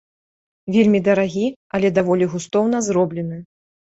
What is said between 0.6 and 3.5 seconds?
Вельмі дарагі, але даволі густоўна зроблены.